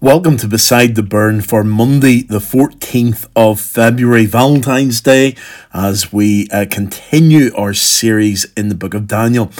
[0.00, 5.34] Welcome to Beside the Burn for Monday, the 14th of February, Valentine's Day,
[5.74, 9.50] as we uh, continue our series in the book of Daniel.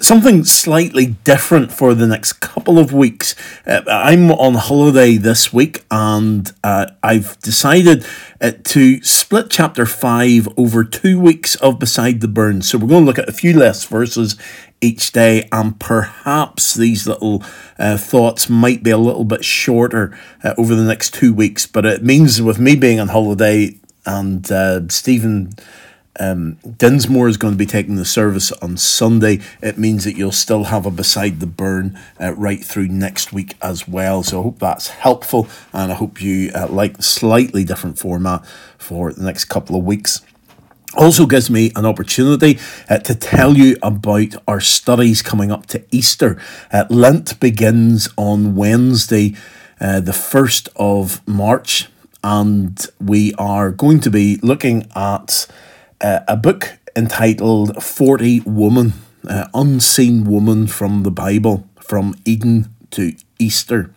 [0.00, 3.34] Something slightly different for the next couple of weeks.
[3.66, 8.06] Uh, I'm on holiday this week and uh, I've decided
[8.40, 12.62] uh, to split chapter 5 over two weeks of Beside the Burn.
[12.62, 14.36] So we're going to look at a few less verses
[14.80, 17.42] each day, and perhaps these little
[17.78, 21.66] uh, thoughts might be a little bit shorter uh, over the next two weeks.
[21.66, 25.52] But it means with me being on holiday and uh, Stephen
[26.18, 29.40] um, Dinsmore is going to be taking the service on Sunday.
[29.62, 33.56] It means that you'll still have a beside the burn uh, right through next week
[33.62, 34.22] as well.
[34.22, 38.44] So I hope that's helpful, and I hope you uh, like the slightly different format
[38.76, 40.22] for the next couple of weeks
[40.96, 42.58] also gives me an opportunity
[42.88, 46.40] uh, to tell you about our studies coming up to Easter.
[46.72, 49.36] Uh, Lent begins on Wednesday,
[49.80, 51.88] uh, the 1st of March,
[52.24, 55.46] and we are going to be looking at
[56.00, 58.92] uh, a book entitled 40 Woman,
[59.28, 63.90] uh, Unseen Woman from the Bible, from Eden to Easter.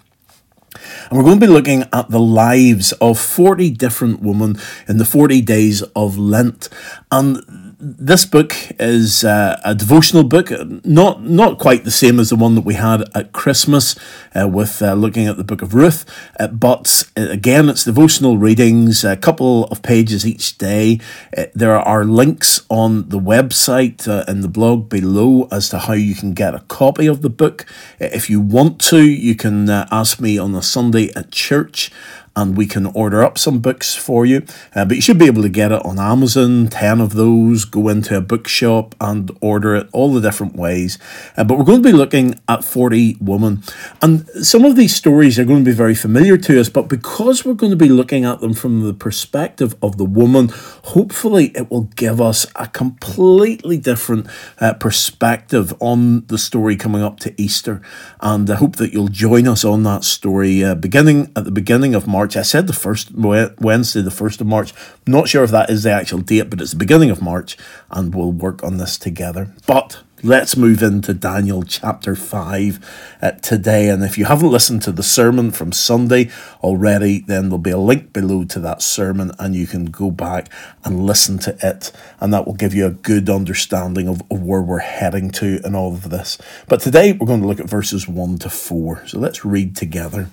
[1.10, 4.58] And we're going to be looking at the lives of 40 different women
[4.88, 6.70] in the 40 days of Lent.
[7.12, 7.44] And
[7.82, 10.52] this book is uh, a devotional book,
[10.86, 13.96] not not quite the same as the one that we had at Christmas
[14.36, 16.06] uh, with uh, looking at the book of Ruth,
[16.40, 21.00] uh, but uh, again, it's devotional readings, a couple of pages each day.
[21.36, 26.14] Uh, there are links on the website and the blog below as to how you
[26.14, 27.66] can get a copy of the book.
[28.00, 31.92] if you want to, you can ask me on a Sunday at church
[32.36, 34.46] and we can order up some books for you.
[34.76, 37.90] Uh, but you should be able to get it on Amazon, 10 of those, go
[37.90, 40.98] into a bookshop and order it all the different ways.
[41.36, 43.64] Uh, but we're going to be looking at 40 Women.
[44.02, 47.44] And some of these stories are going to be very familiar to us, but because
[47.44, 50.50] we're going to be looking at them from the perspective of the woman,
[50.84, 54.28] hopefully it will give us a completely different
[54.60, 57.82] uh, perspective on the story coming up to Easter.
[58.22, 61.96] And I hope that you'll join us on that story uh, beginning at the beginning
[61.96, 62.38] of March March.
[62.38, 64.76] I said the first Wednesday, the first of March.
[65.08, 67.58] not sure if that is the actual date, but it's the beginning of March,
[67.90, 69.56] and we'll work on this together.
[69.66, 73.90] But let's move into Daniel chapter 5 uh, today.
[73.90, 76.30] And if you haven't listened to the sermon from Sunday
[76.62, 80.48] already, then there'll be a link below to that sermon, and you can go back
[80.86, 81.92] and listen to it.
[82.20, 85.76] And that will give you a good understanding of, of where we're heading to and
[85.76, 86.38] all of this.
[86.68, 89.08] But today we're going to look at verses 1 to 4.
[89.08, 90.30] So let's read together.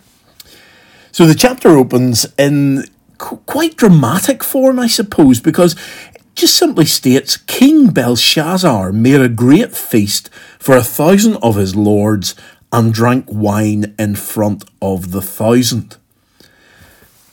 [1.18, 2.84] So the chapter opens in
[3.18, 5.74] quite dramatic form, I suppose, because
[6.14, 10.30] it just simply states King Belshazzar made a great feast
[10.60, 12.36] for a thousand of his lords
[12.72, 15.96] and drank wine in front of the thousand.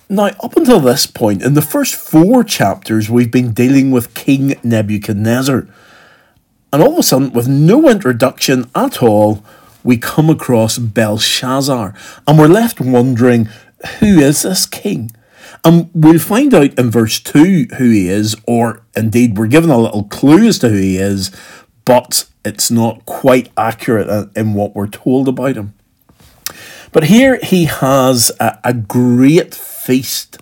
[0.09, 4.56] Now, up until this point, in the first four chapters, we've been dealing with King
[4.63, 5.67] Nebuchadnezzar.
[6.73, 9.46] And all of a sudden, with no introduction at all,
[9.84, 11.94] we come across Belshazzar.
[12.28, 13.47] And we're left wondering
[14.00, 15.12] who is this king?
[15.63, 19.78] And we'll find out in verse 2 who he is, or indeed, we're given a
[19.78, 21.31] little clue as to who he is,
[21.85, 25.74] but it's not quite accurate in what we're told about him.
[26.91, 30.38] But here he has a, a great feast,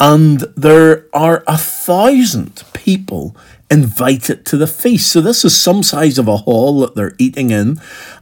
[0.00, 3.36] and there are a thousand people
[3.70, 5.12] invited to the feast.
[5.12, 7.80] So this is some size of a hall that they're eating in,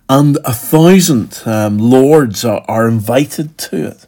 [0.09, 4.07] and a thousand um, lords are, are invited to it.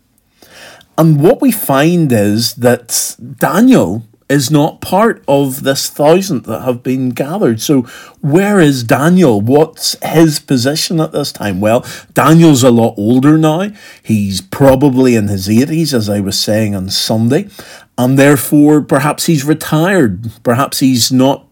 [0.99, 6.83] And what we find is that Daniel is not part of this thousand that have
[6.83, 7.61] been gathered.
[7.61, 7.83] So,
[8.21, 9.41] where is Daniel?
[9.41, 11.61] What's his position at this time?
[11.61, 13.71] Well, Daniel's a lot older now.
[14.03, 17.49] He's probably in his 80s, as I was saying on Sunday,
[17.97, 20.31] and therefore perhaps he's retired.
[20.43, 21.48] Perhaps he's not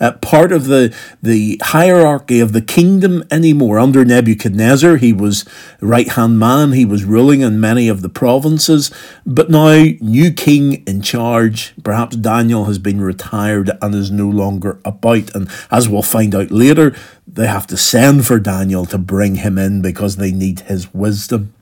[0.00, 3.78] uh, part of the, the hierarchy of the kingdom anymore.
[3.78, 5.44] Under Nebuchadnezzar, he was
[5.80, 8.90] right hand man, he was ruling in many of the provinces,
[9.24, 11.74] but now, new king in charge.
[11.82, 15.34] Perhaps Daniel has been retired and is no longer about.
[15.34, 16.94] And as we'll find out later,
[17.26, 21.53] they have to send for Daniel to bring him in because they need his wisdom.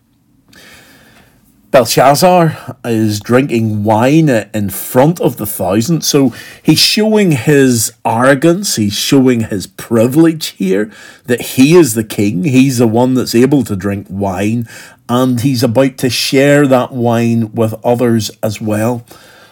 [1.72, 6.04] Belshazzar is drinking wine in front of the thousand.
[6.04, 10.92] So he's showing his arrogance, he's showing his privilege here
[11.24, 14.69] that he is the king, he's the one that's able to drink wine,
[15.08, 19.06] and he's about to share that wine with others as well.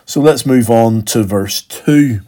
[0.04, 2.20] So let's move on to verse 2.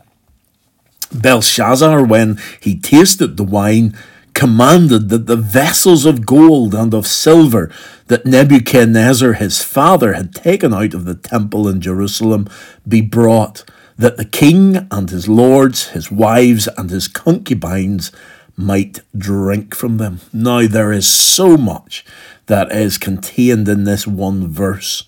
[1.15, 3.95] Belshazzar, when he tasted the wine,
[4.43, 7.71] commanded that the vessels of gold and of silver
[8.09, 12.49] that Nebuchadnezzar his father had taken out of the temple in Jerusalem
[12.87, 13.63] be brought,
[13.97, 18.11] that the king and his lords, his wives, and his concubines
[18.57, 20.19] might drink from them.
[20.33, 22.05] Now, there is so much
[22.47, 25.05] that is contained in this one verse.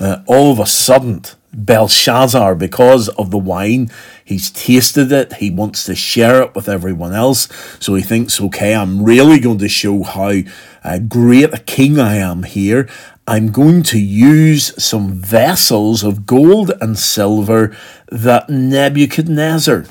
[0.00, 3.90] Uh, all of a sudden, Belshazzar, because of the wine,
[4.24, 5.34] he's tasted it.
[5.34, 7.48] He wants to share it with everyone else.
[7.78, 10.32] So he thinks, okay, I'm really going to show how
[10.82, 12.88] uh, great a king I am here.
[13.26, 17.74] I'm going to use some vessels of gold and silver
[18.10, 19.86] that Nebuchadnezzar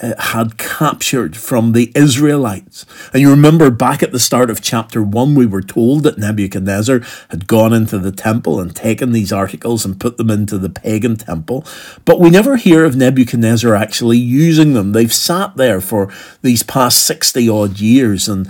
[0.00, 2.86] Uh, had captured from the Israelites.
[3.12, 7.00] And you remember back at the start of chapter 1, we were told that Nebuchadnezzar
[7.30, 11.16] had gone into the temple and taken these articles and put them into the pagan
[11.16, 11.64] temple.
[12.04, 14.92] But we never hear of Nebuchadnezzar actually using them.
[14.92, 16.12] They've sat there for
[16.42, 18.48] these past 60 odd years, and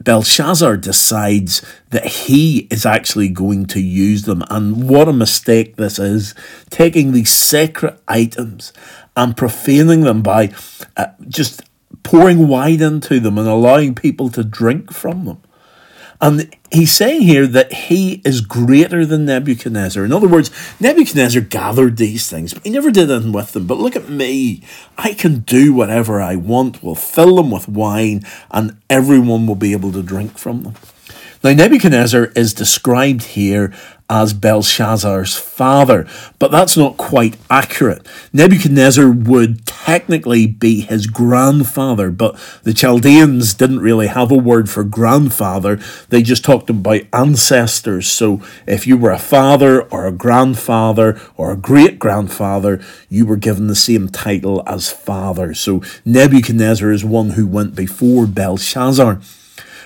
[0.00, 4.42] Belshazzar decides that he is actually going to use them.
[4.48, 6.34] And what a mistake this is
[6.70, 8.72] taking these sacred items
[9.16, 10.52] and profaning them by
[10.96, 11.62] uh, just
[12.02, 15.42] pouring wine into them and allowing people to drink from them.
[16.20, 20.04] And he's saying here that he is greater than Nebuchadnezzar.
[20.04, 20.50] In other words,
[20.80, 23.66] Nebuchadnezzar gathered these things, but he never did anything with them.
[23.66, 24.62] But look at me.
[24.96, 26.82] I can do whatever I want.
[26.82, 30.74] We'll fill them with wine, and everyone will be able to drink from them.
[31.42, 33.72] Now, Nebuchadnezzar is described here
[34.10, 36.06] as Belshazzar's father,
[36.38, 38.06] but that's not quite accurate.
[38.32, 44.82] Nebuchadnezzar would technically be his grandfather, but the Chaldeans didn't really have a word for
[44.82, 45.78] grandfather.
[46.08, 48.08] They just talked about ancestors.
[48.08, 52.80] So if you were a father or a grandfather or a great grandfather,
[53.10, 55.52] you were given the same title as father.
[55.52, 59.20] So Nebuchadnezzar is one who went before Belshazzar.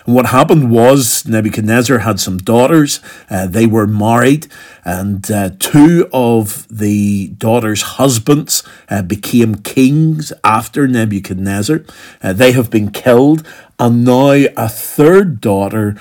[0.06, 3.00] And what happened was Nebuchadnezzar had some daughters.
[3.30, 4.48] Uh, they were married,
[4.84, 11.84] and uh, two of the daughters' husbands uh, became kings after Nebuchadnezzar.
[12.22, 13.46] Uh, they have been killed,
[13.78, 15.98] and now a third daughter's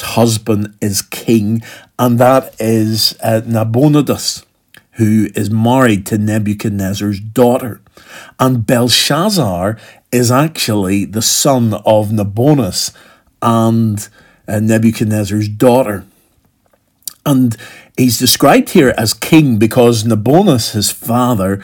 [0.00, 1.62] husband is king,
[1.98, 4.44] and that is uh, Nabonidus
[4.94, 7.80] who is married to Nebuchadnezzar's daughter.
[8.38, 9.76] And Belshazzar
[10.12, 12.92] is actually the son of Nabonidus
[13.44, 14.08] and
[14.48, 16.04] uh, Nebuchadnezzar's daughter.
[17.24, 17.56] And
[17.96, 21.62] he's described here as king because Nabonidus, his father,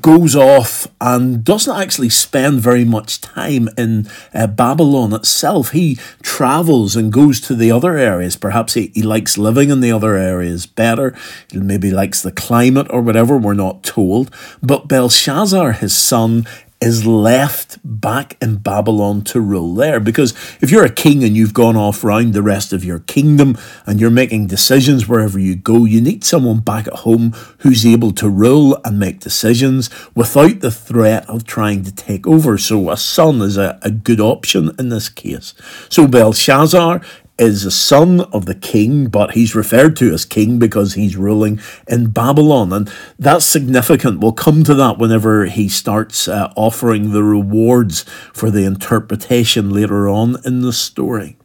[0.00, 5.70] goes off and doesn't actually spend very much time in uh, Babylon itself.
[5.70, 8.36] He travels and goes to the other areas.
[8.36, 11.14] Perhaps he, he likes living in the other areas better.
[11.50, 14.34] He maybe likes the climate or whatever, we're not told.
[14.62, 16.46] But Belshazzar, his son,
[16.84, 19.98] is left back in Babylon to rule there.
[19.98, 23.56] Because if you're a king and you've gone off round the rest of your kingdom
[23.86, 28.12] and you're making decisions wherever you go, you need someone back at home who's able
[28.12, 32.58] to rule and make decisions without the threat of trying to take over.
[32.58, 35.54] So a son is a, a good option in this case.
[35.88, 37.00] So Belshazzar
[37.38, 41.60] is a son of the king, but he's referred to as king because he's ruling
[41.88, 42.72] in Babylon.
[42.72, 44.20] And that's significant.
[44.20, 50.08] We'll come to that whenever he starts uh, offering the rewards for the interpretation later
[50.08, 51.36] on in the story.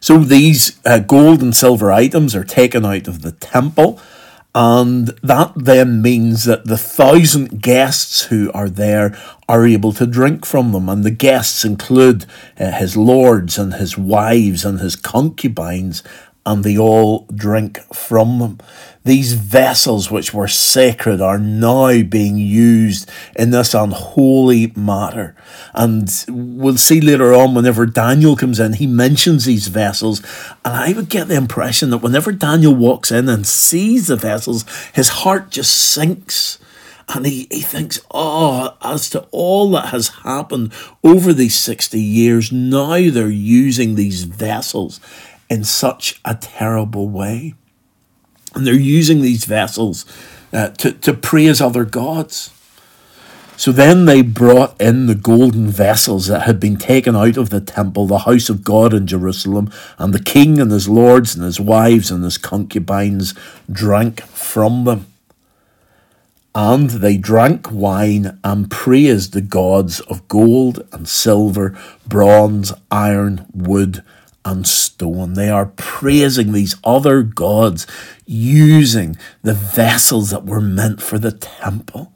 [0.00, 4.00] So these uh, gold and silver items are taken out of the temple
[4.54, 9.16] and that then means that the thousand guests who are there
[9.48, 10.90] are able to drink from them.
[10.90, 12.26] And the guests include
[12.60, 16.02] uh, his lords and his wives and his concubines
[16.44, 18.58] and they all drink from them.
[19.04, 25.34] These vessels, which were sacred, are now being used in this unholy matter.
[25.74, 30.20] And we'll see later on, whenever Daniel comes in, he mentions these vessels.
[30.64, 34.64] And I would get the impression that whenever Daniel walks in and sees the vessels,
[34.92, 36.58] his heart just sinks.
[37.08, 40.72] And he, he thinks, oh, as to all that has happened
[41.02, 45.00] over these 60 years, now they're using these vessels
[45.52, 47.52] in such a terrible way.
[48.54, 50.06] And they're using these vessels
[50.50, 52.50] uh, to, to praise other gods.
[53.58, 57.60] So then they brought in the golden vessels that had been taken out of the
[57.60, 61.60] temple, the house of God in Jerusalem, and the king and his lords and his
[61.60, 63.34] wives and his concubines
[63.70, 65.06] drank from them.
[66.54, 74.02] And they drank wine and praised the gods of gold and silver, bronze, iron, wood,
[74.44, 75.34] and stone.
[75.34, 77.86] They are praising these other gods
[78.26, 82.12] using the vessels that were meant for the temple.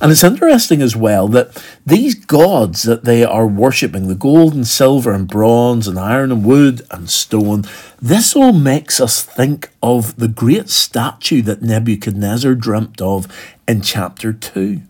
[0.00, 4.66] And it's interesting as well that these gods that they are worshipping, the gold and
[4.66, 7.64] silver and bronze and iron and wood and stone,
[8.00, 13.26] this all makes us think of the great statue that Nebuchadnezzar dreamt of
[13.66, 14.82] in chapter 2.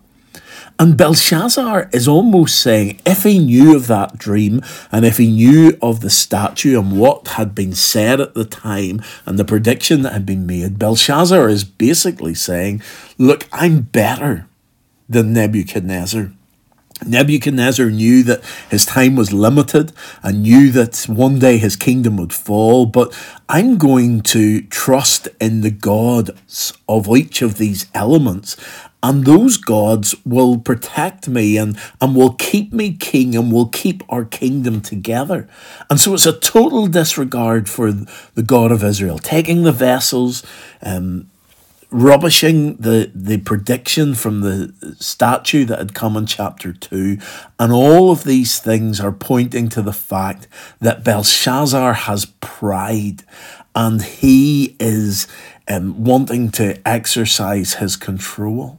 [0.80, 5.76] And Belshazzar is almost saying if he knew of that dream and if he knew
[5.82, 10.12] of the statue and what had been said at the time and the prediction that
[10.12, 12.80] had been made, Belshazzar is basically saying,
[13.18, 14.46] Look, I'm better
[15.08, 16.30] than Nebuchadnezzar.
[17.06, 22.32] Nebuchadnezzar knew that his time was limited and knew that one day his kingdom would
[22.32, 23.16] fall, but
[23.48, 28.56] I'm going to trust in the gods of each of these elements,
[29.02, 34.02] and those gods will protect me and, and will keep me king and will keep
[34.08, 35.48] our kingdom together.
[35.88, 40.44] And so it's a total disregard for the God of Israel, taking the vessels,
[40.82, 41.30] um,
[41.90, 47.18] rubbishing the, the prediction from the statue that had come in chapter 2.
[47.58, 50.48] And all of these things are pointing to the fact
[50.80, 53.24] that Belshazzar has pride
[53.74, 55.26] and he is
[55.68, 58.78] um, wanting to exercise his control.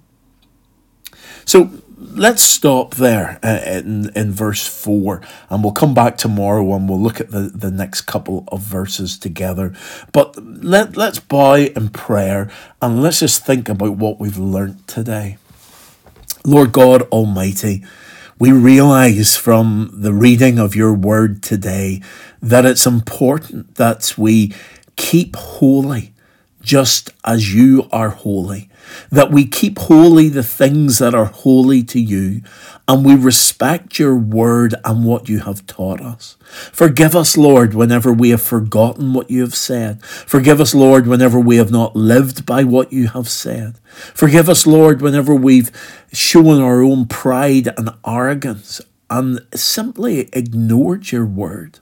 [1.45, 6.87] So let's stop there uh, in, in verse 4 and we'll come back tomorrow and
[6.87, 9.73] we'll look at the, the next couple of verses together.
[10.11, 12.49] But let, let's bow in prayer
[12.81, 15.37] and let's just think about what we've learnt today.
[16.45, 17.83] Lord god almighty
[18.39, 22.01] we realize from the reading of your word today
[22.41, 24.53] that it's important that we
[24.95, 26.13] keep holy
[26.61, 28.69] just as you are holy
[29.11, 32.41] that we keep holy the things that are holy to you,
[32.87, 36.37] and we respect your word and what you have taught us.
[36.71, 40.03] Forgive us, Lord, whenever we have forgotten what you have said.
[40.03, 43.77] Forgive us, Lord, whenever we have not lived by what you have said.
[44.13, 45.71] Forgive us, Lord, whenever we've
[46.11, 51.79] shown our own pride and arrogance and simply ignored your word.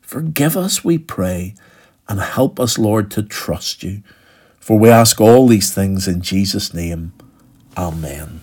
[0.00, 1.54] Forgive us, we pray,
[2.08, 4.02] and help us, Lord, to trust you.
[4.60, 7.12] For we ask all these things in Jesus' name.
[7.76, 8.42] Amen.